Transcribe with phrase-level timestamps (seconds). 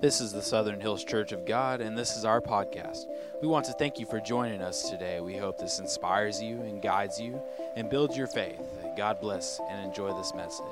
[0.00, 3.04] This is the Southern Hills Church of God, and this is our podcast.
[3.42, 5.20] We want to thank you for joining us today.
[5.20, 7.38] We hope this inspires you and guides you
[7.76, 8.62] and builds your faith.
[8.96, 10.64] God bless and enjoy this message.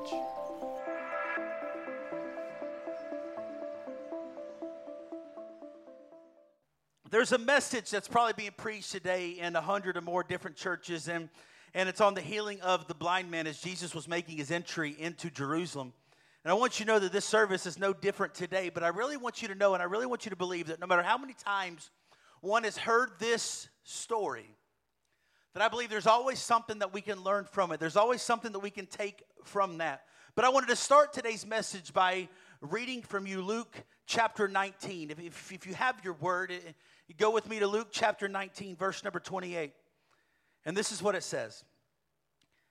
[7.10, 11.06] There's a message that's probably being preached today in a hundred or more different churches,
[11.06, 11.29] and,
[11.74, 14.96] and it's on the healing of the blind man as Jesus was making his entry
[14.98, 15.92] into Jerusalem.
[16.45, 18.88] And I want you to know that this service is no different today, but I
[18.88, 21.02] really want you to know and I really want you to believe that no matter
[21.02, 21.91] how many times
[22.41, 24.48] one has heard this story,
[25.55, 27.80] that I believe there's always something that we can learn from it.
[27.80, 30.05] There's always something that we can take from that.
[30.37, 32.28] But I wanted to start today's message by
[32.61, 33.75] reading from you Luke
[34.06, 35.11] chapter 19.
[35.11, 36.52] If, if, if you have your word,
[37.09, 39.73] you go with me to Luke chapter 19, verse number 28.
[40.64, 41.64] And this is what it says.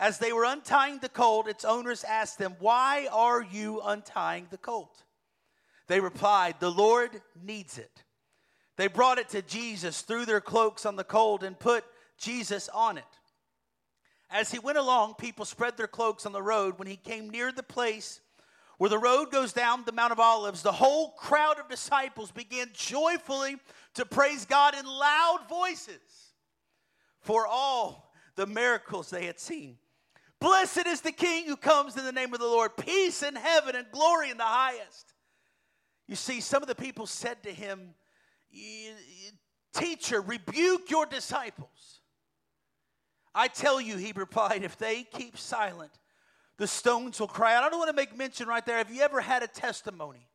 [0.00, 4.58] As they were untying the colt, its owners asked them, Why are you untying the
[4.58, 5.02] colt?
[5.88, 8.04] They replied, The Lord needs it.
[8.76, 11.84] They brought it to Jesus, threw their cloaks on the colt, and put
[12.16, 13.04] Jesus on it.
[14.30, 16.78] As he went along, people spread their cloaks on the road.
[16.78, 18.20] When he came near the place
[18.76, 22.68] where the road goes down the Mount of Olives, the whole crowd of disciples began
[22.72, 23.56] joyfully
[23.94, 26.34] to praise God in loud voices
[27.20, 29.76] for all the miracles they had seen.
[30.40, 32.76] Blessed is the King who comes in the name of the Lord.
[32.76, 35.14] Peace in heaven and glory in the highest.
[36.06, 37.94] You see, some of the people said to him,
[39.74, 42.00] Teacher, rebuke your disciples.
[43.34, 45.92] I tell you, he replied, if they keep silent,
[46.56, 47.64] the stones will cry out.
[47.64, 48.78] I don't want to make mention right there.
[48.78, 50.28] Have you ever had a testimony?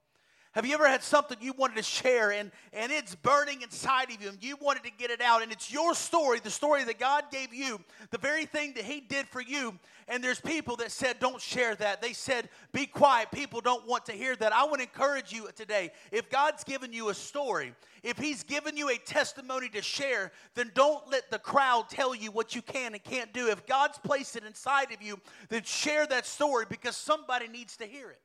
[0.53, 4.21] Have you ever had something you wanted to share and, and it's burning inside of
[4.21, 6.99] you and you wanted to get it out and it's your story, the story that
[6.99, 7.81] God gave you,
[8.11, 9.73] the very thing that He did for you.
[10.07, 12.03] And there's people that said, don't share that.
[12.03, 13.31] They said, be quiet.
[13.31, 14.53] People don't want to hear that.
[14.53, 15.91] I want to encourage you today.
[16.11, 20.71] If God's given you a story, if He's given you a testimony to share, then
[20.75, 23.47] don't let the crowd tell you what you can and can't do.
[23.47, 25.19] If God's placed it inside of you,
[25.49, 28.19] then share that story because somebody needs to hear it.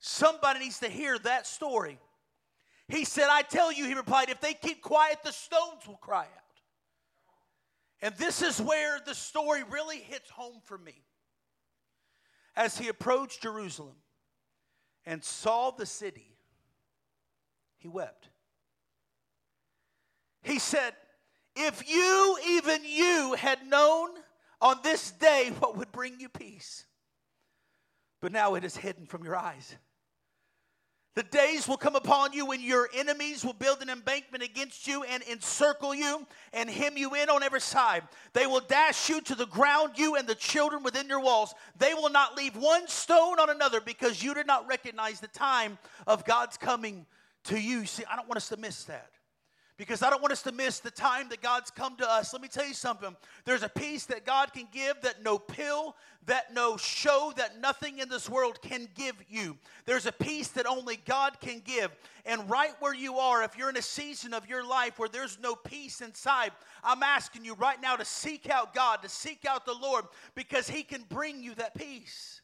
[0.00, 1.98] Somebody needs to hear that story.
[2.88, 6.22] He said, I tell you, he replied, if they keep quiet, the stones will cry
[6.22, 6.26] out.
[8.02, 11.04] And this is where the story really hits home for me.
[12.56, 13.94] As he approached Jerusalem
[15.04, 16.34] and saw the city,
[17.76, 18.30] he wept.
[20.42, 20.94] He said,
[21.54, 24.08] If you, even you, had known
[24.62, 26.86] on this day what would bring you peace,
[28.20, 29.76] but now it is hidden from your eyes.
[31.20, 35.02] The days will come upon you when your enemies will build an embankment against you
[35.02, 38.04] and encircle you and hem you in on every side.
[38.32, 41.54] They will dash you to the ground, you and the children within your walls.
[41.76, 45.76] They will not leave one stone on another because you did not recognize the time
[46.06, 47.04] of God's coming
[47.44, 47.84] to you.
[47.84, 49.10] See, I don't want us to miss that
[49.80, 52.34] because I don't want us to miss the time that God's come to us.
[52.34, 53.16] Let me tell you something.
[53.46, 55.96] There's a peace that God can give that no pill,
[56.26, 59.56] that no show, that nothing in this world can give you.
[59.86, 61.96] There's a peace that only God can give.
[62.26, 65.38] And right where you are, if you're in a season of your life where there's
[65.40, 66.52] no peace inside,
[66.84, 70.04] I'm asking you right now to seek out God, to seek out the Lord,
[70.34, 72.39] because He can bring you that peace.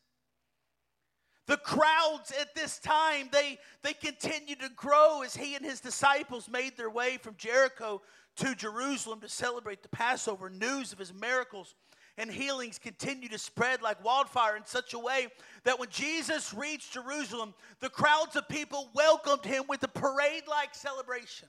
[1.46, 6.48] The crowds at this time, they, they continued to grow as he and his disciples
[6.48, 8.02] made their way from Jericho
[8.36, 10.50] to Jerusalem to celebrate the Passover.
[10.50, 11.74] News of his miracles
[12.18, 15.28] and healings continued to spread like wildfire in such a way
[15.64, 20.74] that when Jesus reached Jerusalem, the crowds of people welcomed him with a parade like
[20.74, 21.48] celebration.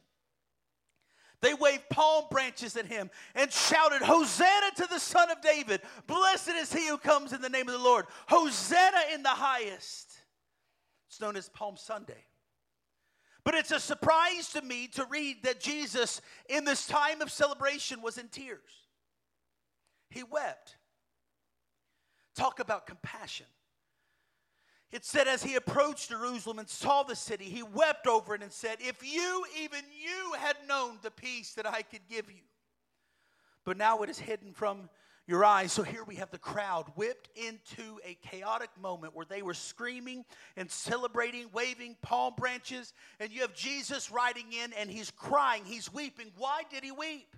[1.42, 5.81] They waved palm branches at him and shouted, Hosanna to the Son of David.
[6.07, 8.06] Blessed is he who comes in the name of the Lord.
[8.28, 10.13] Hosanna in the highest.
[11.10, 12.25] It's known as Palm Sunday.
[13.44, 18.01] But it's a surprise to me to read that Jesus, in this time of celebration,
[18.01, 18.88] was in tears.
[20.10, 20.75] He wept.
[22.36, 23.45] Talk about compassion.
[24.92, 28.51] It said, as he approached Jerusalem and saw the city, he wept over it and
[28.51, 32.42] said, If you, even you, had known the peace that I could give you.
[33.66, 34.89] But now it is hidden from
[35.28, 35.74] your eyes.
[35.74, 40.24] So here we have the crowd whipped into a chaotic moment where they were screaming
[40.56, 42.94] and celebrating, waving palm branches.
[43.19, 46.31] And you have Jesus riding in and he's crying, he's weeping.
[46.38, 47.36] Why did he weep?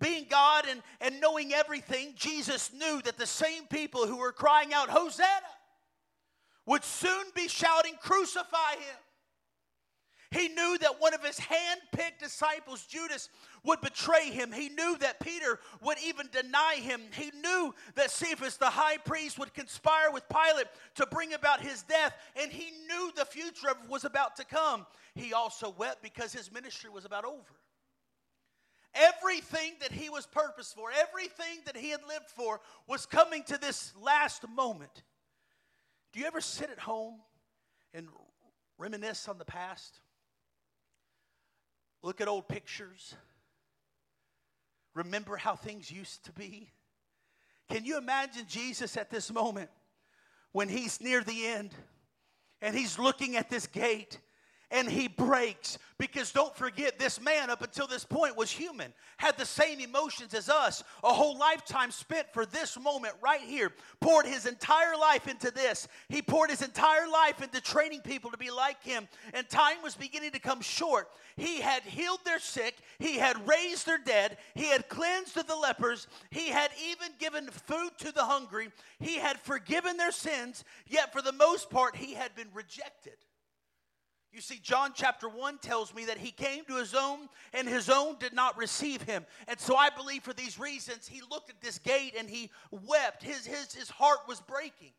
[0.00, 4.74] Being God and, and knowing everything, Jesus knew that the same people who were crying
[4.74, 5.30] out, Hosanna,
[6.66, 8.98] would soon be shouting, Crucify him.
[10.32, 13.28] He knew that one of his hand picked disciples, Judas,
[13.62, 14.50] would betray him.
[14.50, 17.00] He knew that Peter would even deny him.
[17.12, 20.66] He knew that Caiaphas, the high priest, would conspire with Pilate
[20.96, 22.12] to bring about his death.
[22.40, 24.84] And he knew the future was about to come.
[25.14, 27.54] He also wept because his ministry was about over.
[28.94, 33.58] Everything that he was purposed for, everything that he had lived for, was coming to
[33.58, 35.02] this last moment.
[36.16, 37.16] Do you ever sit at home
[37.92, 38.08] and
[38.78, 40.00] reminisce on the past?
[42.02, 43.14] Look at old pictures.
[44.94, 46.70] Remember how things used to be?
[47.68, 49.68] Can you imagine Jesus at this moment
[50.52, 51.74] when he's near the end
[52.62, 54.18] and he's looking at this gate
[54.70, 55.78] and he breaks.
[55.98, 60.34] Because don't forget this man up until this point was human had the same emotions
[60.34, 63.72] as us a whole lifetime spent for this moment right here.
[64.00, 65.88] Poured his entire life into this.
[66.10, 69.08] He poured his entire life into training people to be like him.
[69.32, 71.08] And time was beginning to come short.
[71.36, 72.76] He had healed their sick.
[72.98, 74.36] He had raised their dead.
[74.54, 76.08] He had cleansed the lepers.
[76.30, 78.68] He had even given food to the hungry.
[78.98, 80.62] He had forgiven their sins.
[80.86, 83.16] Yet for the most part he had been rejected
[84.32, 87.88] you see, John chapter 1 tells me that he came to his own and his
[87.88, 89.24] own did not receive him.
[89.48, 93.22] And so I believe for these reasons, he looked at this gate and he wept.
[93.22, 94.92] His, his, his heart was breaking.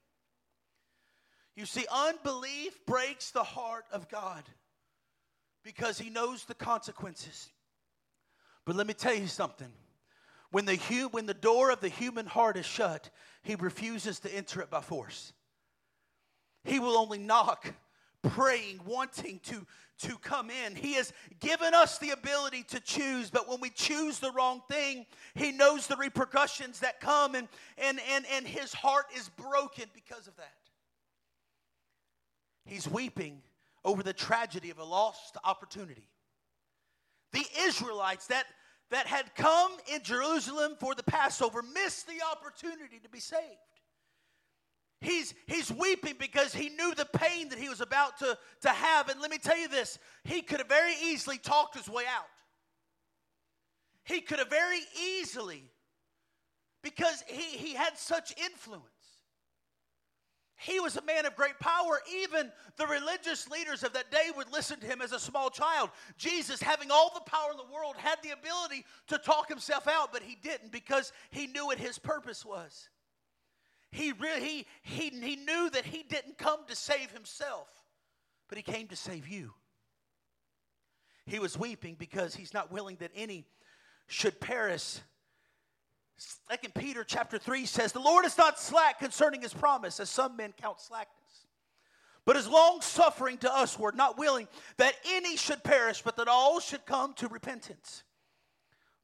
[1.55, 4.43] You see, unbelief breaks the heart of God
[5.63, 7.49] because he knows the consequences.
[8.65, 9.71] But let me tell you something.
[10.51, 10.77] When the,
[11.11, 13.09] when the door of the human heart is shut,
[13.43, 15.33] he refuses to enter it by force.
[16.63, 17.73] He will only knock
[18.23, 19.65] praying, wanting to,
[19.99, 20.75] to come in.
[20.75, 25.05] He has given us the ability to choose, but when we choose the wrong thing,
[25.35, 27.47] He knows the repercussions that come, and,
[27.77, 30.53] and, and, and His heart is broken because of that.
[32.65, 33.41] He's weeping
[33.85, 36.09] over the tragedy of a lost opportunity.
[37.31, 38.45] The Israelites that,
[38.91, 43.43] that had come in Jerusalem for the Passover missed the opportunity to be saved.
[44.99, 49.09] He's, he's weeping because he knew the pain that he was about to, to have.
[49.09, 52.25] And let me tell you this he could have very easily talked his way out.
[54.03, 54.79] He could have very
[55.19, 55.63] easily,
[56.81, 58.85] because he, he had such influence.
[60.59, 61.99] He was a man of great power.
[62.23, 65.91] Even the religious leaders of that day would listen to him as a small child.
[66.17, 70.11] Jesus, having all the power in the world, had the ability to talk himself out,
[70.11, 72.89] but he didn't because he knew what his purpose was.
[73.97, 77.67] He, really, he, he, he knew that he didn't come to save himself,
[78.47, 79.55] but he came to save you.
[81.25, 83.47] He was weeping because he's not willing that any
[84.05, 84.99] should perish.
[86.47, 90.37] Second Peter chapter 3 says, The Lord is not slack concerning his promise, as some
[90.37, 91.47] men count slackness,
[92.23, 94.47] but is long suffering to usward, not willing
[94.77, 98.03] that any should perish, but that all should come to repentance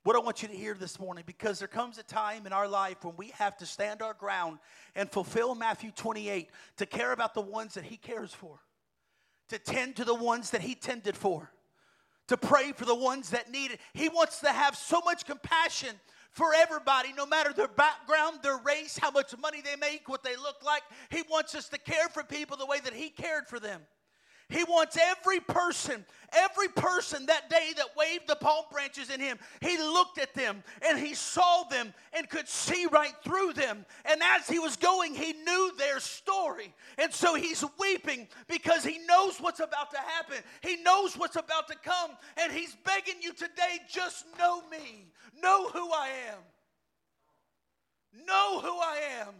[0.03, 2.67] what I want you to hear this morning because there comes a time in our
[2.67, 4.59] life when we have to stand our ground
[4.95, 8.59] and fulfill Matthew 28 to care about the ones that He cares for,
[9.49, 11.49] to tend to the ones that He tended for,
[12.27, 13.79] to pray for the ones that need it.
[13.93, 15.95] He wants to have so much compassion
[16.31, 20.35] for everybody, no matter their background, their race, how much money they make, what they
[20.35, 20.81] look like.
[21.11, 23.81] He wants us to care for people the way that He cared for them.
[24.53, 29.39] He wants every person, every person that day that waved the palm branches in him,
[29.61, 33.83] he looked at them and he saw them and could see right through them.
[34.05, 36.75] And as he was going, he knew their story.
[36.99, 40.37] And so he's weeping because he knows what's about to happen.
[40.61, 42.11] He knows what's about to come.
[42.37, 45.07] And he's begging you today just know me,
[45.41, 46.39] know who I am.
[48.27, 49.33] Know who I am.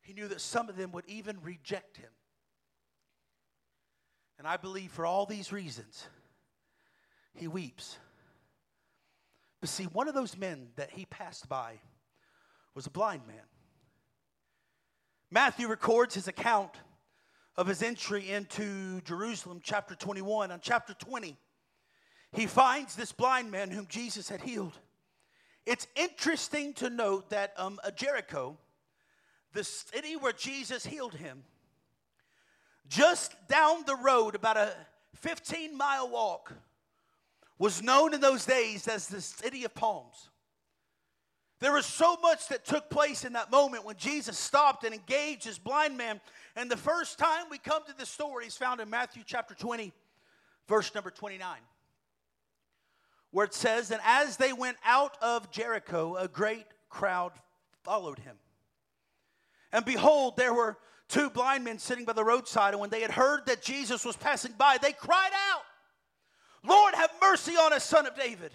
[0.00, 2.10] He knew that some of them would even reject him.
[4.44, 6.06] And I believe for all these reasons,
[7.32, 7.96] he weeps.
[9.58, 11.80] But see, one of those men that he passed by
[12.74, 13.46] was a blind man.
[15.30, 16.72] Matthew records his account
[17.56, 20.50] of his entry into Jerusalem, chapter 21.
[20.50, 21.38] On chapter 20,
[22.32, 24.78] he finds this blind man whom Jesus had healed.
[25.64, 28.58] It's interesting to note that um, Jericho,
[29.54, 31.44] the city where Jesus healed him,
[32.88, 34.74] just down the road, about a
[35.16, 36.52] 15 mile walk,
[37.58, 40.28] was known in those days as the city of palms.
[41.60, 45.46] There was so much that took place in that moment when Jesus stopped and engaged
[45.46, 46.20] this blind man.
[46.56, 49.92] And the first time we come to the story is found in Matthew chapter 20,
[50.68, 51.58] verse number 29,
[53.30, 57.32] where it says, And as they went out of Jericho, a great crowd
[57.82, 58.36] followed him.
[59.72, 60.76] And behold, there were
[61.08, 62.72] two blind men sitting by the roadside.
[62.72, 65.62] And when they had heard that Jesus was passing by, they cried out,
[66.66, 68.52] Lord, have mercy on us, son of David.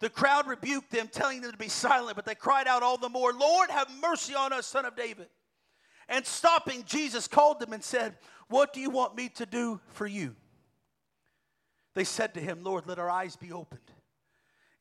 [0.00, 3.08] The crowd rebuked them, telling them to be silent, but they cried out all the
[3.08, 5.28] more, Lord, have mercy on us, son of David.
[6.08, 8.16] And stopping, Jesus called them and said,
[8.48, 10.36] What do you want me to do for you?
[11.94, 13.80] They said to him, Lord, let our eyes be opened.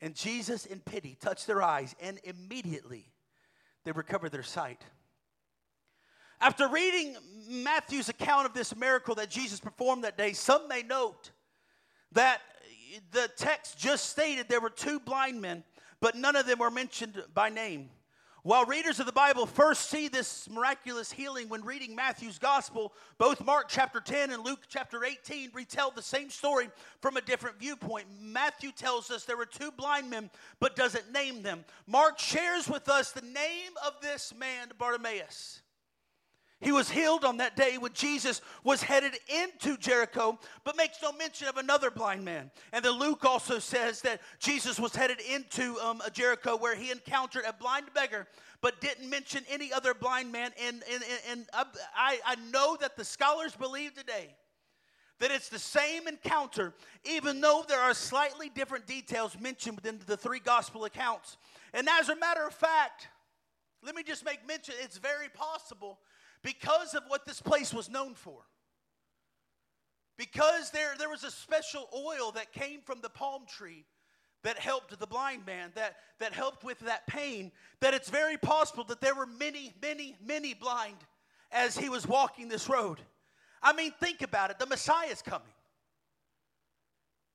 [0.01, 3.05] And Jesus, in pity, touched their eyes, and immediately
[3.85, 4.83] they recovered their sight.
[6.41, 7.15] After reading
[7.49, 11.31] Matthew's account of this miracle that Jesus performed that day, some may note
[12.11, 12.41] that
[13.11, 15.63] the text just stated there were two blind men,
[15.99, 17.89] but none of them were mentioned by name.
[18.43, 23.43] While readers of the Bible first see this miraculous healing when reading Matthew's gospel, both
[23.43, 26.69] Mark chapter 10 and Luke chapter 18 retell the same story
[27.01, 28.05] from a different viewpoint.
[28.21, 31.65] Matthew tells us there were two blind men, but doesn't name them.
[31.87, 35.63] Mark shares with us the name of this man, Bartimaeus.
[36.61, 41.11] He was healed on that day when Jesus was headed into Jericho, but makes no
[41.11, 42.49] mention of another blind man.
[42.71, 47.43] And then Luke also says that Jesus was headed into um, Jericho where he encountered
[47.45, 48.27] a blind beggar,
[48.61, 50.51] but didn't mention any other blind man.
[50.65, 54.35] And, and, and I, I know that the scholars believe today
[55.19, 60.17] that it's the same encounter, even though there are slightly different details mentioned within the
[60.17, 61.37] three gospel accounts.
[61.73, 63.07] And as a matter of fact,
[63.83, 65.99] let me just make mention it's very possible
[66.45, 68.43] because of what this place was known for.
[70.15, 73.83] Because there, there was a special oil that came from the palm tree
[74.43, 78.83] that helped the blind man, that, that helped with that pain, that it's very possible
[78.83, 80.97] that there were many, many, many blind
[81.51, 82.99] as he was walking this road.
[83.63, 84.59] I mean, think about it.
[84.59, 85.47] The Messiah is coming.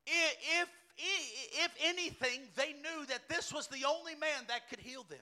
[0.07, 5.05] If, if, if anything, they knew that this was the only man that could heal
[5.11, 5.19] them.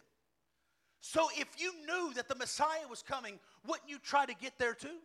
[1.00, 4.74] So if you knew that the Messiah was coming, wouldn't you try to get there
[4.74, 4.98] too?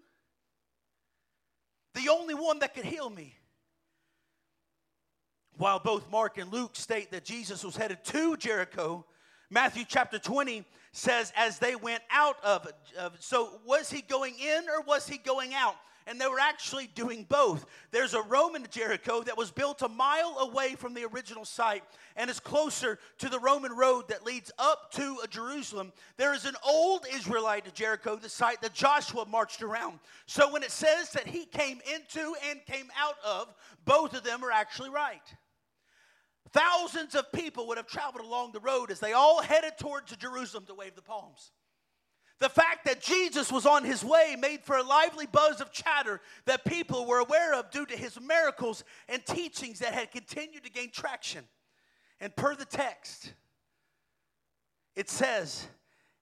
[1.93, 3.35] The only one that could heal me.
[5.57, 9.05] While both Mark and Luke state that Jesus was headed to Jericho,
[9.51, 14.67] Matthew chapter 20 says, as they went out of, of so was he going in
[14.67, 15.75] or was he going out?
[16.07, 17.65] And they were actually doing both.
[17.91, 21.83] There's a Roman Jericho that was built a mile away from the original site
[22.15, 25.91] and is closer to the Roman road that leads up to uh, Jerusalem.
[26.17, 30.00] There is an old Israelite Jericho, the site that Joshua marched around.
[30.25, 33.53] So when it says that he came into and came out of,
[33.86, 35.22] both of them are actually right.
[36.51, 40.65] Thousands of people would have traveled along the road as they all headed towards Jerusalem
[40.67, 41.51] to wave the palms.
[42.40, 46.20] The fact that Jesus was on his way made for a lively buzz of chatter
[46.46, 50.72] that people were aware of due to his miracles and teachings that had continued to
[50.72, 51.46] gain traction.
[52.20, 53.34] And per the text,
[54.96, 55.68] it says,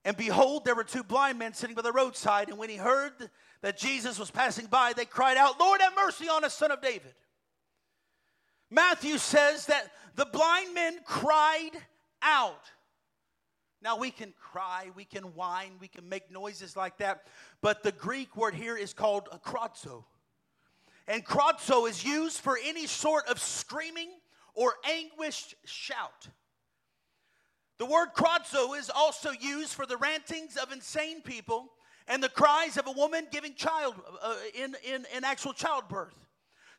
[0.06, 2.50] And behold, there were two blind men sitting by the roadside.
[2.50, 3.13] And when he heard
[3.62, 6.82] that Jesus was passing by, they cried out, Lord, have mercy on us, son of
[6.82, 7.13] David.
[8.70, 11.72] Matthew says that the blind men cried
[12.22, 12.72] out.
[13.81, 17.25] Now, we can cry, we can whine, we can make noises like that,
[17.61, 20.03] but the Greek word here is called kradzo.
[21.07, 24.09] And kradzo is used for any sort of screaming
[24.53, 26.27] or anguished shout.
[27.79, 31.71] The word kradzo is also used for the rantings of insane people
[32.07, 36.20] and the cries of a woman giving child uh, in, in, in actual childbirth.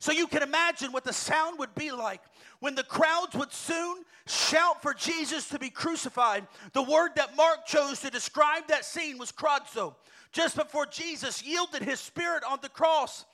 [0.03, 2.23] So you can imagine what the sound would be like
[2.59, 6.45] when the crowds would soon shout for Jesus to be crucified.
[6.73, 9.95] The word that Mark chose to describe that scene was kradzo.
[10.33, 13.27] Just before Jesus yielded his spirit on the cross,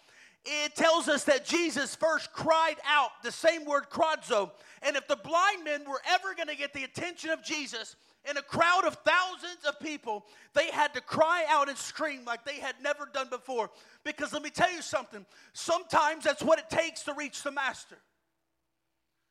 [0.45, 4.51] it tells us that Jesus first cried out the same word kradzo.
[4.83, 7.97] And if the blind men were ever going to get the attention of Jesus,
[8.29, 12.45] in a crowd of thousands of people, they had to cry out and scream like
[12.45, 13.71] they had never done before.
[14.05, 17.97] Because let me tell you something sometimes that's what it takes to reach the master.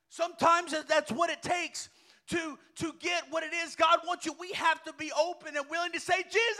[0.10, 1.90] Sometimes that's what it takes
[2.30, 4.34] to, to get what it is God wants you.
[4.40, 6.58] We have to be open and willing to say, Jesus!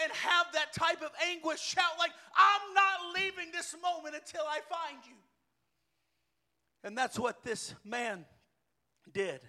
[0.00, 4.60] And have that type of anguish shout, like, I'm not leaving this moment until I
[4.68, 5.16] find you.
[6.84, 8.24] And that's what this man
[9.12, 9.40] did.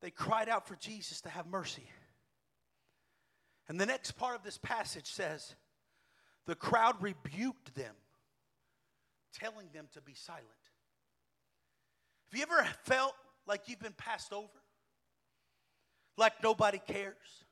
[0.00, 1.88] They cried out for Jesus to have mercy.
[3.68, 5.54] And the next part of this passage says,
[6.46, 7.94] the crowd rebuked them,
[9.34, 10.44] telling them to be silent.
[12.30, 13.14] Have you ever felt
[13.46, 14.48] like you've been passed over?
[16.16, 17.44] Like nobody cares?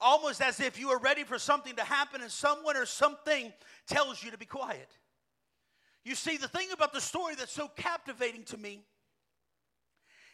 [0.00, 3.52] Almost as if you are ready for something to happen and someone or something
[3.86, 4.88] tells you to be quiet.
[6.04, 8.80] You see, the thing about the story that's so captivating to me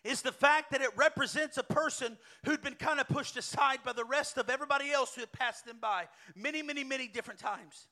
[0.06, 3.92] is the fact that it represents a person who'd been kind of pushed aside by
[3.92, 7.88] the rest of everybody else who had passed them by many, many, many different times.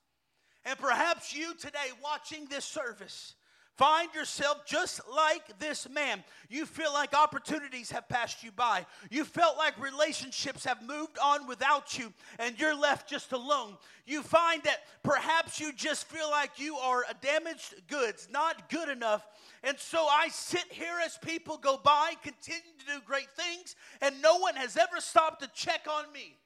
[0.64, 3.34] And perhaps you today watching this service
[3.76, 6.22] Find yourself just like this man.
[6.48, 8.86] You feel like opportunities have passed you by.
[9.10, 13.76] You felt like relationships have moved on without you and you're left just alone.
[14.06, 18.88] You find that perhaps you just feel like you are a damaged goods, not good
[18.88, 19.26] enough.
[19.64, 24.22] And so I sit here as people go by, continue to do great things, and
[24.22, 26.36] no one has ever stopped to check on me.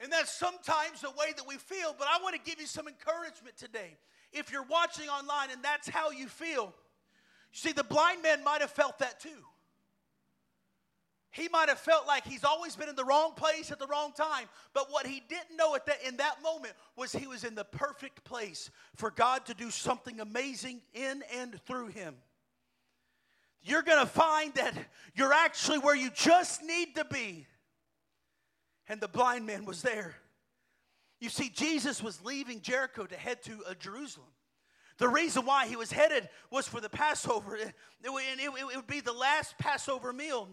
[0.00, 2.88] And that's sometimes the way that we feel, but I want to give you some
[2.88, 3.96] encouragement today
[4.32, 6.72] if you're watching online and that's how you feel,
[7.52, 9.28] see, the blind man might have felt that too.
[11.32, 14.12] He might have felt like he's always been in the wrong place at the wrong
[14.12, 14.48] time.
[14.74, 17.64] But what he didn't know at that, in that moment was he was in the
[17.64, 22.16] perfect place for God to do something amazing in and through him.
[23.62, 24.74] You're going to find that
[25.14, 27.46] you're actually where you just need to be.
[28.86, 30.16] And the blind man was there.
[31.22, 34.26] You see, Jesus was leaving Jericho to head to uh, Jerusalem.
[34.98, 39.12] The reason why he was headed was for the Passover, it, it would be the
[39.12, 40.48] last Passover meal.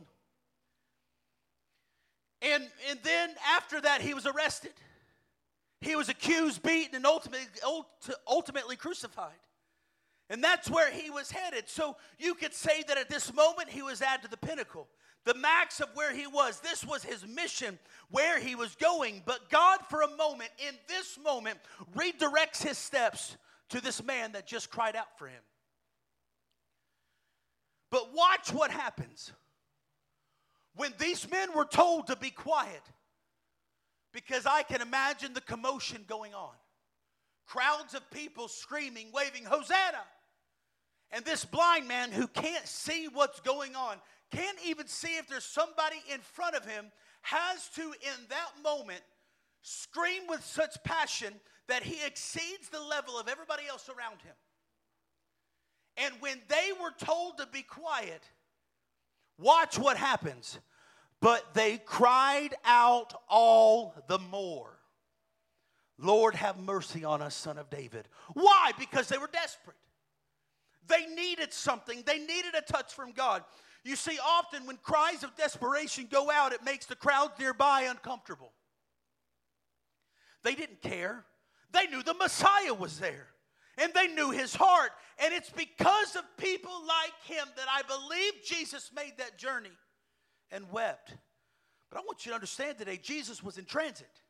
[2.44, 4.74] And, and then after that, he was arrested.
[5.82, 7.48] He was accused, beaten, and ultimately,
[8.28, 9.40] ultimately crucified.
[10.30, 11.68] And that's where he was headed.
[11.68, 14.88] So you could say that at this moment he was at the pinnacle
[15.30, 16.60] the max of where he was.
[16.60, 17.78] This was his mission,
[18.10, 19.22] where he was going.
[19.28, 21.60] But God, for a moment, in this moment,
[21.96, 23.38] redirects his steps
[23.70, 25.44] to this man that just cried out for him.
[27.92, 29.32] But watch what happens
[30.76, 32.82] when these men were told to be quiet,
[34.12, 36.56] because I can imagine the commotion going on.
[37.46, 40.04] Crowds of people screaming, waving, Hosanna!
[41.12, 43.98] And this blind man who can't see what's going on
[44.32, 49.02] can't even see if there's somebody in front of him, has to, in that moment,
[49.62, 51.34] scream with such passion
[51.68, 54.36] that he exceeds the level of everybody else around him.
[55.98, 58.22] And when they were told to be quiet,
[59.38, 60.60] watch what happens.
[61.22, 64.80] But they cried out all the more.
[65.98, 68.08] Lord, have mercy on us, son of David.
[68.34, 68.72] Why?
[68.80, 69.76] Because they were desperate.
[70.88, 73.44] They needed something, they needed a touch from God.
[73.90, 78.52] You see, often when cries of desperation go out, it makes the crowd nearby uncomfortable.
[80.44, 81.26] They didn't care.
[81.72, 83.30] They knew the Messiah was there
[83.80, 84.92] and they knew his heart.
[85.18, 89.76] And it's because of people like him that I believe Jesus made that journey
[90.52, 91.16] and wept.
[91.90, 94.22] But I want you to understand today, Jesus was in transit.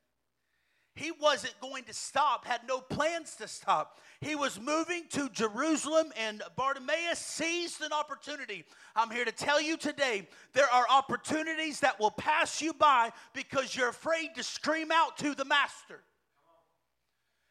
[1.00, 4.00] He wasn't going to stop, had no plans to stop.
[4.20, 8.66] He was moving to Jerusalem, and Bartimaeus seized an opportunity.
[8.98, 13.74] I'm here to tell you today there are opportunities that will pass you by because
[13.78, 16.02] you're afraid to scream out to the Master.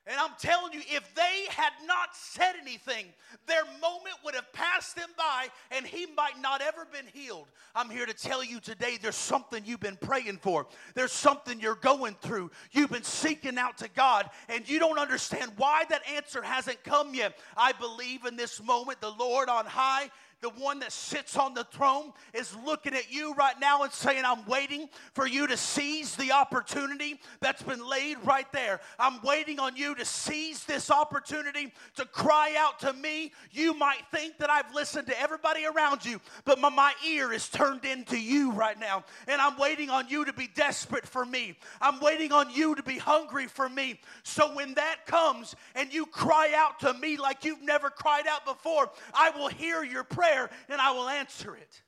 [0.08, 3.06] And I'm telling you, if they had not said anything,
[3.46, 7.46] their moment would have passed them by and he might not ever been healed.
[7.74, 10.66] I'm here to tell you today there's something you've been praying for.
[10.94, 12.50] There's something you're going through.
[12.72, 17.14] You've been seeking out to God and you don't understand why that answer hasn't come
[17.14, 17.38] yet.
[17.54, 21.64] I believe in this moment the Lord on high the one that sits on the
[21.64, 26.14] throne is looking at you right now and saying, I'm waiting for you to seize
[26.14, 28.80] the opportunity that's been laid right there.
[29.00, 33.32] I'm waiting on you to seize this opportunity to cry out to me.
[33.50, 37.48] You might think that I've listened to everybody around you, but my, my ear is
[37.48, 39.04] turned into you right now.
[39.26, 41.56] And I'm waiting on you to be desperate for me.
[41.80, 43.98] I'm waiting on you to be hungry for me.
[44.22, 48.46] So when that comes and you cry out to me like you've never cried out
[48.46, 51.82] before, I will hear your prayer prayer and I will answer it.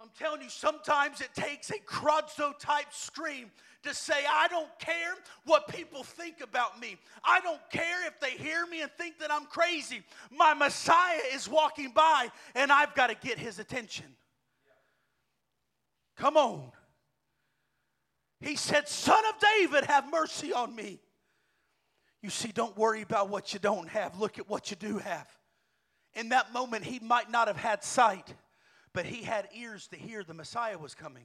[0.00, 3.52] I'm telling you, sometimes it takes a Crodzo type scream
[3.84, 6.96] to say, I don't care what people think about me.
[7.24, 10.02] I don't care if they hear me and think that I'm crazy.
[10.36, 14.06] My Messiah is walking by and I've got to get his attention.
[16.16, 16.72] Come on.
[18.40, 21.00] He said, Son of David, have mercy on me.
[22.22, 24.18] You see, don't worry about what you don't have.
[24.18, 25.28] Look at what you do have.
[26.14, 28.34] In that moment, he might not have had sight,
[28.92, 31.24] but he had ears to hear the Messiah was coming.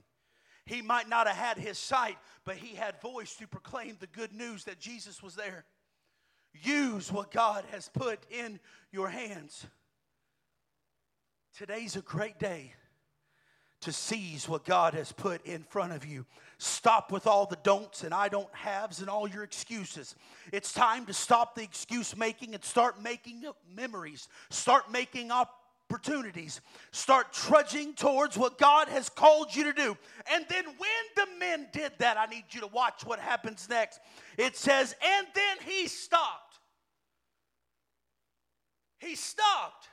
[0.66, 4.34] He might not have had his sight, but he had voice to proclaim the good
[4.34, 5.66] news that Jesus was there.
[6.54, 8.60] Use what God has put in
[8.92, 9.66] your hands.
[11.58, 12.74] Today's a great day
[13.82, 16.26] to seize what God has put in front of you.
[16.60, 20.16] Stop with all the don'ts and I don't haves and all your excuses.
[20.52, 23.44] It's time to stop the excuse making and start making
[23.76, 24.28] memories.
[24.50, 26.62] Start making opportunities.
[26.92, 29.96] Start trudging towards what God has called you to do.
[30.32, 34.00] And then when the men did that, I need you to watch what happens next.
[34.36, 36.60] It says, and then he stopped.
[39.00, 39.90] He stopped.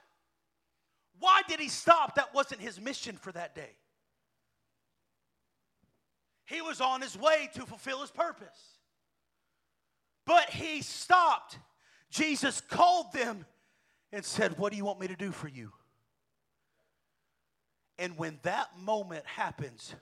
[1.18, 2.14] Why did he stop?
[2.14, 3.76] That wasn't his mission for that day.
[6.46, 8.78] He was on his way to fulfill his purpose.
[10.26, 11.58] But he stopped.
[12.10, 13.44] Jesus called them
[14.12, 15.72] and said, What do you want me to do for you?
[17.98, 19.94] And when that moment happens,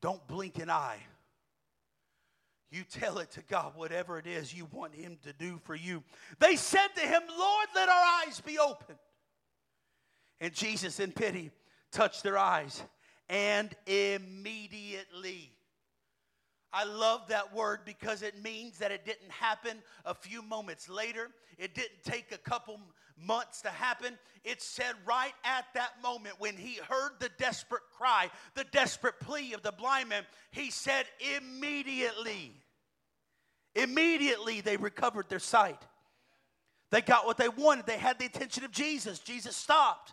[0.00, 1.00] don't blink an eye.
[2.70, 6.04] You tell it to God, whatever it is you want Him to do for you.
[6.38, 8.96] They said to Him, Lord, let our eyes be open.
[10.40, 11.50] And Jesus, in pity,
[11.90, 12.82] touched their eyes,
[13.28, 15.52] and immediately.
[16.72, 21.30] I love that word because it means that it didn't happen a few moments later.
[21.58, 22.80] It didn't take a couple
[23.26, 24.16] months to happen.
[24.44, 29.52] It said right at that moment when he heard the desperate cry, the desperate plea
[29.52, 31.06] of the blind man, he said,
[31.36, 32.52] immediately,
[33.74, 35.82] immediately they recovered their sight.
[36.90, 37.86] They got what they wanted.
[37.86, 39.18] They had the attention of Jesus.
[39.18, 40.12] Jesus stopped.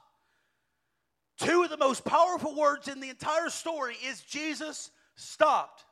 [1.39, 5.85] Two of the most powerful words in the entire story is Jesus stopped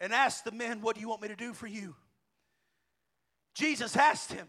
[0.00, 1.94] and asked the men, What do you want me to do for you?
[3.54, 4.48] Jesus asked him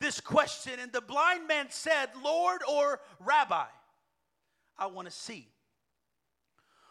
[0.00, 3.64] this question, and the blind man said, Lord or Rabbi,
[4.78, 5.48] I want to see.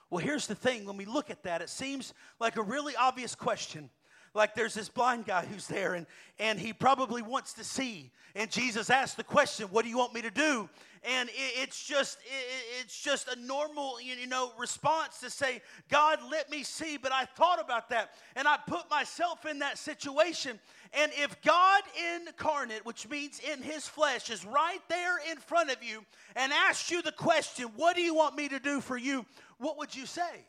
[0.10, 3.36] Well, here's the thing when we look at that, it seems like a really obvious
[3.36, 3.90] question
[4.38, 6.06] like there's this blind guy who's there and,
[6.40, 8.12] and he probably wants to see.
[8.36, 10.70] And jesus asked the question what do you want me to do?
[11.04, 16.20] And it, it's just it, it's just a normal you know response to say god
[16.32, 20.60] let me see but i thought about that and i put myself in that situation.
[20.94, 21.82] And if god
[22.16, 26.92] incarnate which means in his flesh is right there in front of you and asks
[26.92, 29.26] you the question what do you want me to do for you?
[29.58, 30.46] what would you say?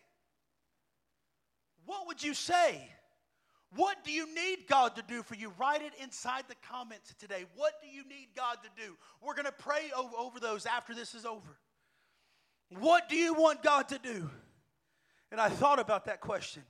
[1.87, 2.91] What would you say
[3.75, 5.53] what do you need God to do for you?
[5.59, 7.45] Write it inside the comments today.
[7.55, 8.97] What do you need God to do?
[9.23, 11.59] We're going to pray over, those after this is over.
[12.79, 14.31] What do you want God to do?
[15.31, 16.63] And I thought about that question.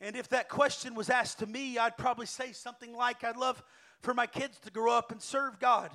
[0.00, 3.62] And if that question was asked to me, I'd probably say something like, I'd love
[4.00, 5.90] for my kids to grow up and serve God.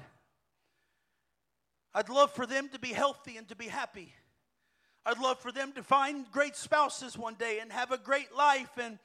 [1.93, 4.13] I'd love for them to be healthy and to be happy.
[5.05, 8.77] I'd love for them to find great spouses one day and have a great life
[8.79, 8.99] and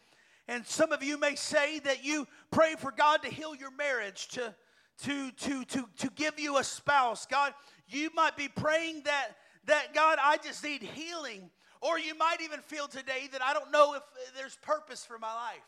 [0.47, 4.29] and some of you may say that you pray for God to heal your marriage,
[4.29, 4.55] to,
[5.03, 7.27] to, to, to, to give you a spouse.
[7.27, 7.55] God,
[7.89, 9.29] you might be praying that,
[9.67, 11.51] that God, I just need healing.
[11.81, 14.03] Or you might even feel today that I don't know if
[14.37, 15.61] there's purpose for my life.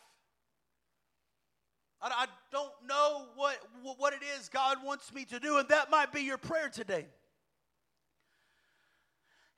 [2.03, 6.12] I, don't know what, what it is God wants me to do, and that might
[6.12, 7.07] be your prayer today.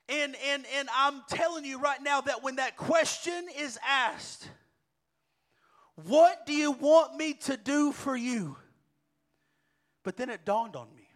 [0.07, 4.49] And, and, and I'm telling you right now that when that question is asked,
[6.05, 8.55] what do you want me to do for you?
[10.03, 11.09] But then it dawned on me.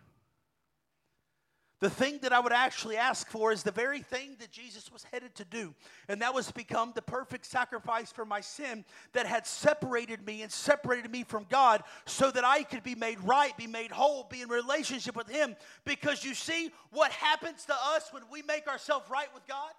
[1.83, 5.03] The thing that I would actually ask for is the very thing that Jesus was
[5.11, 5.75] headed to do.
[6.07, 10.51] And that was become the perfect sacrifice for my sin that had separated me and
[10.51, 14.41] separated me from God so that I could be made right, be made whole, be
[14.41, 15.57] in relationship with Him.
[15.83, 19.71] Because you see what happens to us when we make ourselves right with God?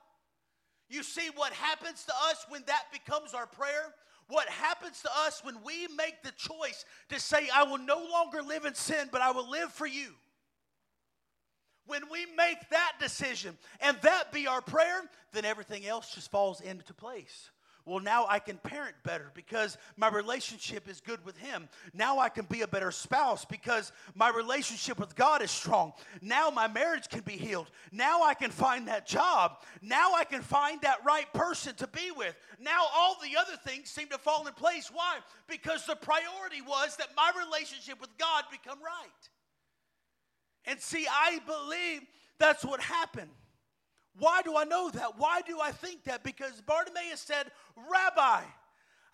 [0.90, 3.94] You see what happens to us when that becomes our prayer?
[4.28, 8.42] What happens to us when we make the choice to say, I will no longer
[8.42, 10.12] live in sin, but I will live for you.
[11.87, 16.60] When we make that decision and that be our prayer, then everything else just falls
[16.60, 17.50] into place.
[17.86, 21.68] Well, now I can parent better because my relationship is good with Him.
[21.92, 25.92] Now I can be a better spouse because my relationship with God is strong.
[26.22, 27.70] Now my marriage can be healed.
[27.92, 29.58] Now I can find that job.
[29.82, 32.34] Now I can find that right person to be with.
[32.58, 34.90] Now all the other things seem to fall in place.
[34.90, 35.18] Why?
[35.46, 39.28] Because the priority was that my relationship with God become right.
[40.64, 42.00] And see, I believe
[42.38, 43.28] that's what happened.
[44.18, 45.18] Why do I know that?
[45.18, 46.22] Why do I think that?
[46.22, 48.42] Because Bartimaeus said, Rabbi,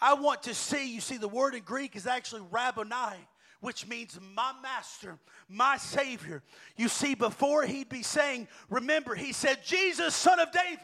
[0.00, 0.92] I want to see.
[0.92, 3.16] You see, the word in Greek is actually rabboni,
[3.60, 6.42] which means my master, my savior.
[6.76, 10.78] You see, before he'd be saying, remember, he said, Jesus, son of David.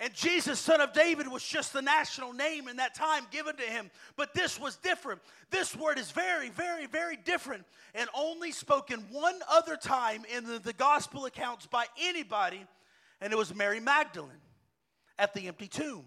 [0.00, 3.62] And Jesus, son of David, was just the national name in that time given to
[3.62, 3.90] him.
[4.16, 5.20] But this was different.
[5.50, 10.60] This word is very, very, very different and only spoken one other time in the,
[10.60, 12.64] the gospel accounts by anybody,
[13.20, 14.30] and it was Mary Magdalene
[15.18, 16.04] at the empty tomb.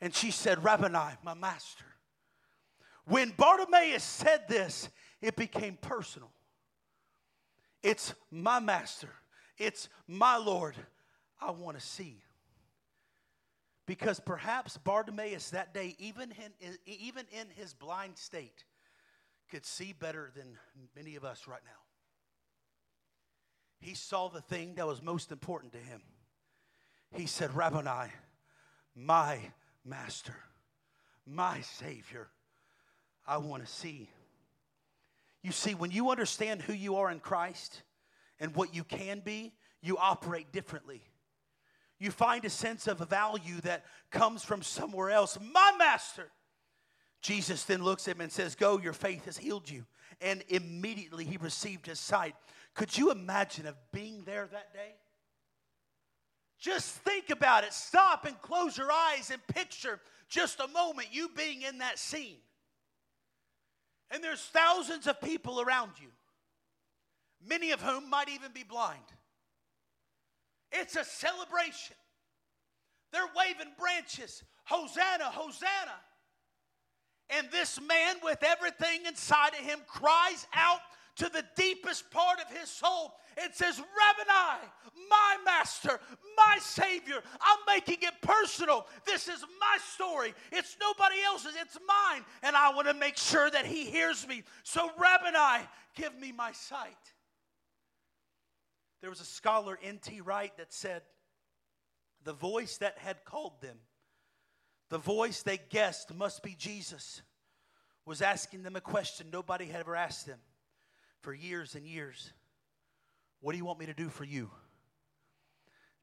[0.00, 1.84] And she said, Rabboni, my master.
[3.06, 4.88] When Bartimaeus said this,
[5.20, 6.30] it became personal.
[7.82, 9.10] It's my master,
[9.58, 10.76] it's my Lord.
[11.40, 12.22] I want to see.
[13.86, 18.64] Because perhaps Bartimaeus that day, even in, even in his blind state,
[19.50, 20.56] could see better than
[20.96, 21.70] many of us right now.
[23.80, 26.00] He saw the thing that was most important to him.
[27.10, 28.10] He said, Rabboni,
[28.94, 29.40] my
[29.84, 30.36] master,
[31.26, 32.28] my Savior,
[33.26, 34.08] I want to see.
[35.42, 37.82] You see, when you understand who you are in Christ
[38.38, 41.02] and what you can be, you operate differently.
[42.02, 45.38] You find a sense of value that comes from somewhere else.
[45.40, 46.26] My master.
[47.20, 49.86] Jesus then looks at him and says, Go, your faith has healed you.
[50.20, 52.34] And immediately he received his sight.
[52.74, 54.96] Could you imagine of being there that day?
[56.58, 57.72] Just think about it.
[57.72, 62.38] Stop and close your eyes and picture just a moment you being in that scene.
[64.10, 66.08] And there's thousands of people around you,
[67.48, 69.04] many of whom might even be blind.
[70.72, 71.96] It's a celebration.
[73.12, 74.42] They're waving branches.
[74.64, 75.98] Hosanna, Hosanna.
[77.30, 80.80] And this man, with everything inside of him, cries out
[81.16, 84.68] to the deepest part of his soul and says, Rabboni,
[85.08, 86.00] my master,
[86.36, 87.22] my savior.
[87.40, 88.86] I'm making it personal.
[89.06, 90.34] This is my story.
[90.50, 92.24] It's nobody else's, it's mine.
[92.42, 94.42] And I want to make sure that he hears me.
[94.62, 97.12] So, Rabboni, give me my sight.
[99.02, 100.20] There was a scholar, N.T.
[100.20, 101.02] Wright, that said,
[102.24, 103.76] the voice that had called them,
[104.90, 107.20] the voice they guessed must be Jesus,
[108.06, 110.38] was asking them a question nobody had ever asked them
[111.20, 112.32] for years and years.
[113.40, 114.50] What do you want me to do for you?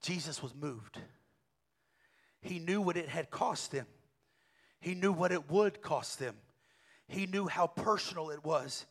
[0.01, 0.99] Jesus was moved.
[2.41, 3.87] He knew what it had cost them,
[4.81, 6.35] he knew what it would cost them,
[7.07, 8.85] he knew how personal it was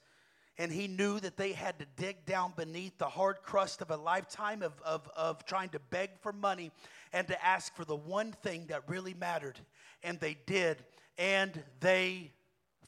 [0.58, 3.96] and he knew that they had to dig down beneath the hard crust of a
[3.96, 6.72] lifetime of, of, of trying to beg for money
[7.12, 9.58] and to ask for the one thing that really mattered.
[10.02, 10.84] And they did,
[11.16, 12.32] and they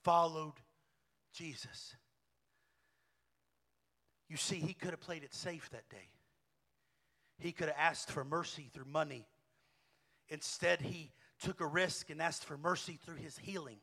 [0.02, 0.54] followed
[1.32, 1.94] Jesus.
[4.28, 6.08] You see, he could have played it safe that day.
[7.38, 9.26] He could have asked for mercy through money.
[10.28, 13.78] Instead, he took a risk and asked for mercy through his healing.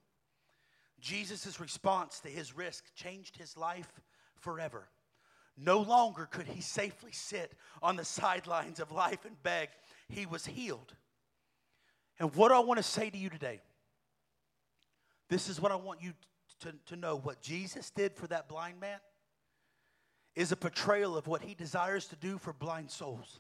[1.00, 3.92] Jesus' response to his risk changed his life
[4.36, 4.88] forever.
[5.58, 9.70] No longer could he safely sit on the sidelines of life and beg.
[10.10, 10.94] He was healed.
[12.20, 13.62] And what I want to say to you today,
[15.30, 16.14] this is what I want you
[16.62, 17.18] to, to know.
[17.18, 19.00] What Jesus did for that blind man
[20.36, 23.40] is a portrayal of what he desires to do for blind souls.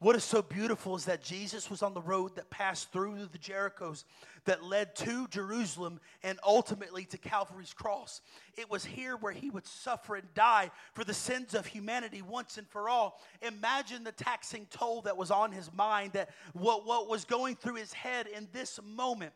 [0.00, 3.36] What is so beautiful is that Jesus was on the road that passed through the
[3.38, 4.04] Jerichos
[4.46, 8.22] that led to Jerusalem and ultimately to Calvary's cross.
[8.56, 12.56] It was here where he would suffer and die for the sins of humanity once
[12.56, 13.20] and for all.
[13.42, 17.74] Imagine the taxing toll that was on his mind, that what, what was going through
[17.74, 19.34] his head in this moment.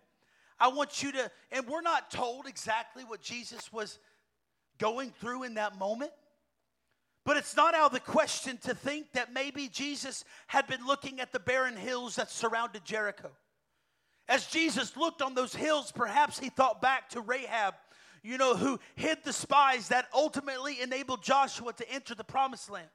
[0.59, 3.99] I want you to, and we're not told exactly what Jesus was
[4.79, 6.13] going through in that moment.
[7.25, 11.21] But it's not out of the question to think that maybe Jesus had been looking
[11.21, 13.31] at the barren hills that surrounded Jericho.
[14.29, 17.75] As Jesus looked on those hills, perhaps he thought back to Rahab,
[18.23, 22.89] you know, who hid the spies that ultimately enabled Joshua to enter the promised land.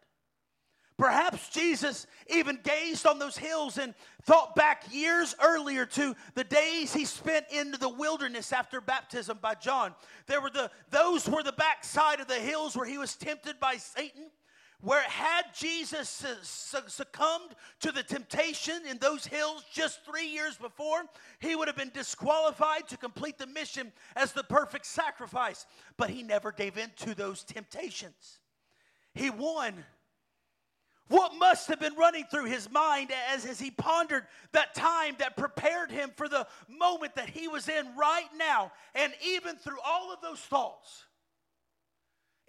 [1.00, 6.94] Perhaps Jesus even gazed on those hills and thought back years earlier to the days
[6.94, 9.96] he spent in the wilderness after baptism by John.
[10.28, 13.78] There were the those were the backside of the hills where he was tempted by
[13.78, 14.26] Satan.
[14.82, 21.04] Where had Jesus succumbed to the temptation in those hills just three years before,
[21.40, 25.66] he would have been disqualified to complete the mission as the perfect sacrifice.
[25.96, 28.40] But he never gave in to those temptations.
[29.14, 29.86] He won
[31.10, 35.36] what must have been running through his mind as, as he pondered that time that
[35.36, 38.72] prepared him for the moment that he was in right now?
[38.93, 41.06] And even through all of those thoughts,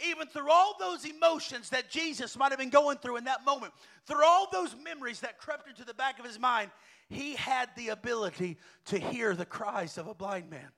[0.07, 3.73] even through all those emotions that Jesus might have been going through in that moment,
[4.07, 6.70] through all those memories that crept into the back of his mind,
[7.09, 10.68] he had the ability to hear the cries of a blind man.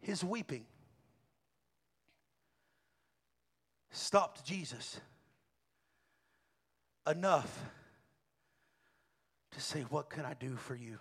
[0.00, 0.64] His weeping
[3.94, 5.00] stopped Jesus
[7.08, 7.64] enough
[9.52, 10.98] to say, What can I do for you?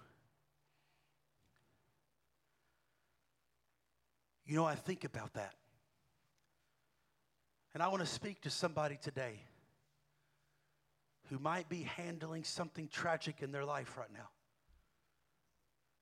[4.46, 5.54] You know, I think about that.
[7.74, 9.40] And I want to speak to somebody today
[11.30, 14.30] who might be handling something tragic in their life right now,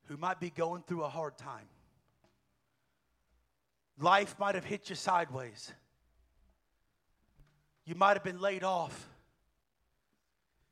[0.07, 1.69] who might be going through a hard time.
[3.99, 5.71] Life might have hit you sideways.
[7.85, 9.09] You might have been laid off.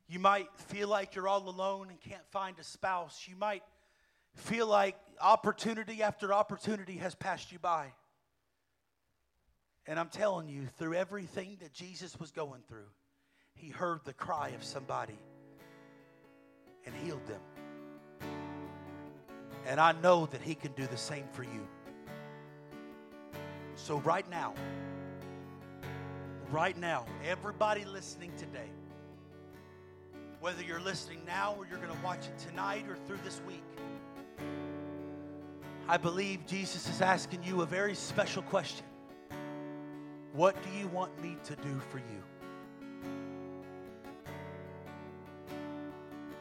[0.08, 3.28] You might feel like you're all alone and can't find a spouse.
[3.28, 3.64] You might
[4.34, 7.94] feel like opportunity after opportunity has passed you by.
[9.86, 12.90] And I'm telling you, through everything that Jesus was going through,
[13.56, 15.18] he heard the cry of somebody
[16.86, 17.42] and healed them.
[19.68, 21.68] And I know that he can do the same for you.
[23.76, 24.54] So, right now,
[26.52, 28.70] right now, everybody listening today,
[30.40, 33.64] whether you're listening now or you're going to watch it tonight or through this week,
[35.88, 38.86] I believe Jesus is asking you a very special question.
[40.34, 42.24] What do you want me to do for you?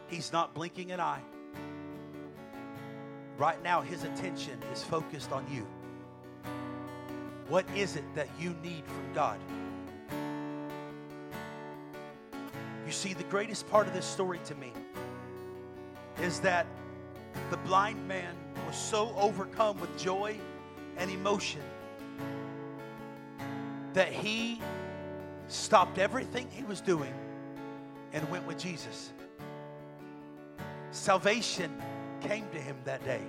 [0.09, 1.23] He's not blinking an eye.
[3.37, 5.67] Right now, his attention is focused on you.
[7.49, 9.39] What is it that you need from God?
[12.89, 14.73] You see, the greatest part of this story to me
[16.23, 16.67] is that
[17.51, 18.35] the blind man
[18.67, 20.41] was so overcome with joy
[20.97, 21.61] and emotion
[23.93, 24.63] that he
[25.49, 27.13] stopped everything he was doing
[28.15, 29.13] and went with Jesus.
[30.91, 31.71] Salvation
[32.23, 33.21] came to him that day.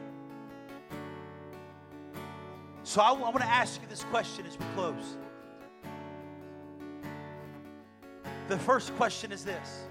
[2.84, 5.18] So I, I want to ask you this question as we close.
[8.50, 9.84] The first question is this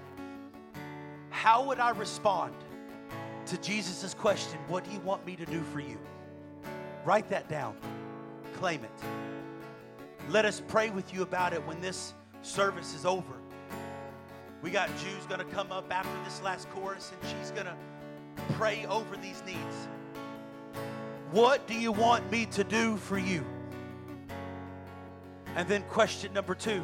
[1.29, 2.53] How would I respond
[3.45, 5.97] to Jesus' question, What do you want me to do for you?
[7.05, 7.77] Write that down,
[8.55, 8.91] claim it.
[10.27, 13.33] Let us pray with you about it when this service is over.
[14.61, 17.75] We got Jude's going to come up after this last chorus, and she's going to
[18.55, 19.87] pray over these needs.
[21.31, 23.45] What do you want me to do for you?
[25.55, 26.83] And then, question number two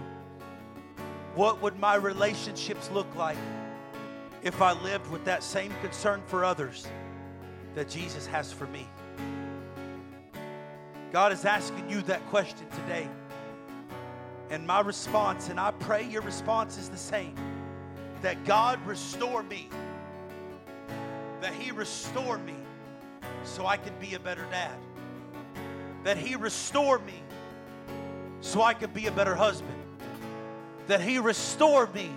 [1.35, 3.37] What would my relationships look like
[4.41, 6.87] if I lived with that same concern for others
[7.75, 8.87] that Jesus has for me?
[11.11, 13.07] God is asking you that question today.
[14.49, 17.35] And my response, and I pray your response is the same
[18.21, 19.67] that God restore me,
[21.41, 22.55] that He restore me
[23.43, 24.77] so I can be a better dad,
[26.03, 27.21] that He restore me
[28.39, 29.74] so I can be a better husband,
[30.87, 32.11] that He restore me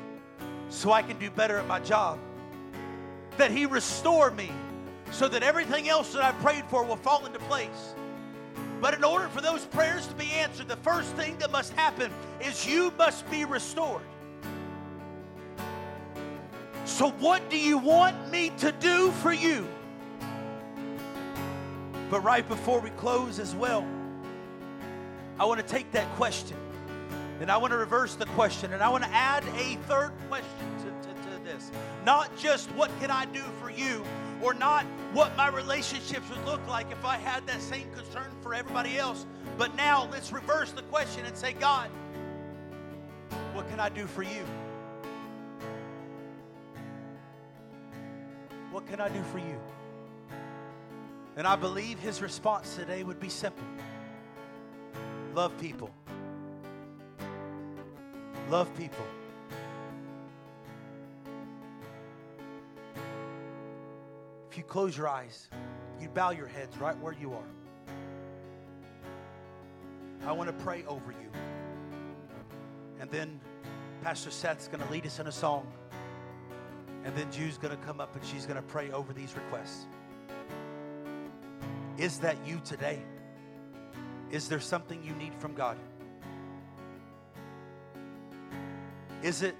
[0.69, 2.19] so I can do better at my job,
[3.37, 4.51] that He restore me
[5.11, 7.95] so that everything else that I prayed for will fall into place.
[8.81, 12.13] But in order for those prayers to be answered, the first thing that must happen
[12.41, 14.03] is you must be restored.
[16.85, 19.67] So, what do you want me to do for you?
[22.11, 23.87] But right before we close as well,
[25.39, 26.57] I want to take that question
[27.41, 30.49] and I want to reverse the question and I want to add a third question
[30.79, 31.71] to, to, to this.
[32.05, 34.05] Not just what can I do for you,
[34.43, 38.55] or not what my relationships would look like if I had that same concern for
[38.55, 39.27] everybody else.
[39.57, 41.89] But now let's reverse the question and say, God,
[43.53, 44.45] what can I do for you?
[48.71, 49.59] What can I do for you?
[51.37, 53.65] And I believe his response today would be simple
[55.35, 55.91] love people.
[58.51, 59.05] Love people.
[64.51, 65.49] If you close your eyes,
[66.01, 67.89] you bow your heads right where you are.
[70.27, 71.31] I want to pray over you.
[73.01, 73.39] And then
[74.03, 75.67] Pastor Seth's going to lead us in a song.
[77.05, 79.87] And then Jude's going to come up and she's going to pray over these requests.
[81.99, 83.03] Is that you today?
[84.31, 85.77] Is there something you need from God?
[89.23, 89.57] Is it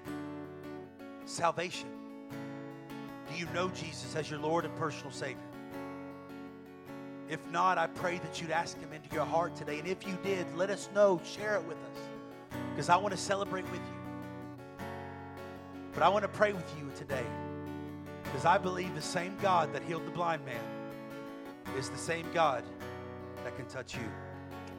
[1.25, 1.89] salvation?
[3.31, 5.37] Do you know Jesus as your Lord and personal Savior?
[7.29, 9.77] If not, I pray that you'd ask Him into your heart today.
[9.77, 11.21] And if you did, let us know.
[11.23, 12.57] Share it with us.
[12.71, 14.85] Because I want to celebrate with you.
[15.93, 17.25] But I want to pray with you today.
[18.23, 20.63] Because I believe the same God that healed the blind man
[21.77, 22.63] is the same God
[23.43, 24.09] that can touch you.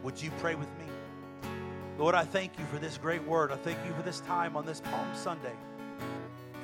[0.03, 0.90] Would you pray with me?
[2.01, 3.53] Lord, I thank you for this great word.
[3.53, 5.53] I thank you for this time on this Palm Sunday.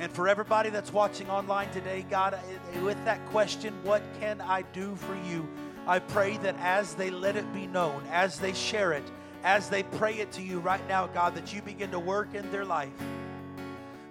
[0.01, 2.39] And for everybody that's watching online today, God,
[2.83, 5.47] with that question, what can I do for you?
[5.87, 9.05] I pray that as they let it be known, as they share it,
[9.45, 12.51] as they pray it to you right now, God, that you begin to work in
[12.51, 12.89] their life.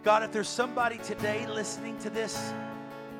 [0.03, 2.53] God, if there's somebody today listening to this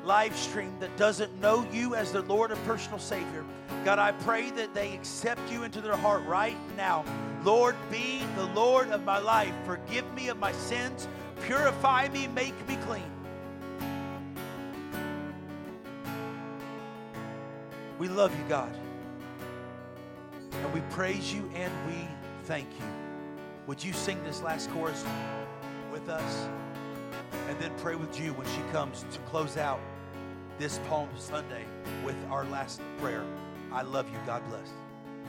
[0.04, 3.44] live stream that doesn't know you as their Lord and personal Savior,
[3.84, 7.04] God, I pray that they accept you into their heart right now.
[7.46, 9.54] Lord, be the Lord of my life.
[9.64, 11.06] Forgive me of my sins.
[11.42, 12.26] Purify me.
[12.26, 13.08] Make me clean.
[18.00, 18.76] We love you, God.
[20.54, 22.08] And we praise you and we
[22.46, 22.86] thank you.
[23.68, 25.04] Would you sing this last chorus
[25.92, 26.48] with us?
[27.48, 29.78] And then pray with you when she comes to close out
[30.58, 31.64] this Palm Sunday
[32.04, 33.22] with our last prayer.
[33.70, 34.18] I love you.
[34.26, 34.85] God bless.